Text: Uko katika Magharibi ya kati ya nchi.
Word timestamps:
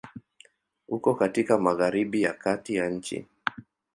Uko 0.87 1.15
katika 1.15 1.57
Magharibi 1.57 2.21
ya 2.21 2.33
kati 2.33 2.75
ya 2.75 2.89
nchi. 2.89 3.25